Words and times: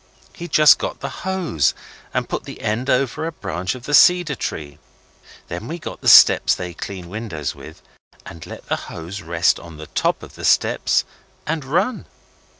He 0.33 0.47
just 0.47 0.79
got 0.79 0.99
the 0.99 1.21
hose 1.29 1.75
and 2.11 2.27
put 2.27 2.45
the 2.45 2.61
end 2.61 2.89
over 2.89 3.27
a 3.27 3.31
branch 3.31 3.75
of 3.75 3.83
the 3.83 3.93
cedar 3.93 4.33
tree. 4.33 4.79
Then 5.47 5.67
we 5.67 5.77
got 5.77 6.01
the 6.01 6.07
steps 6.07 6.55
they 6.55 6.73
clean 6.73 7.07
windows 7.07 7.53
with, 7.53 7.83
and 8.25 8.43
let 8.47 8.65
the 8.65 8.77
hose 8.89 9.21
rest 9.21 9.59
on 9.59 9.77
the 9.77 9.85
top 9.85 10.23
of 10.23 10.33
the 10.33 10.43
steps 10.45 11.03
and 11.45 11.63
run. 11.63 12.05